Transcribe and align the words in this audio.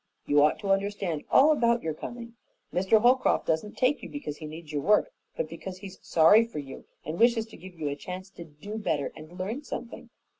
You 0.25 0.41
ought 0.41 0.57
to 0.61 0.71
understand 0.71 1.25
all 1.29 1.51
about 1.51 1.83
your 1.83 1.93
coming. 1.93 2.33
Mr. 2.73 2.99
Holcroft 2.99 3.45
doesn't 3.45 3.77
take 3.77 4.01
you 4.01 4.09
because 4.09 4.37
he 4.37 4.47
needs 4.47 4.71
your 4.73 4.81
work, 4.81 5.11
but 5.37 5.47
because 5.47 5.77
he's 5.77 5.99
sorry 6.01 6.43
for 6.43 6.57
you, 6.57 6.85
and 7.05 7.19
wishes 7.19 7.45
to 7.49 7.55
give 7.55 7.75
you 7.75 7.87
a 7.87 7.95
chance 7.95 8.31
to 8.31 8.43
do 8.43 8.79
better 8.79 9.11
and 9.15 9.37
learn 9.37 9.61
something. 9.63 10.09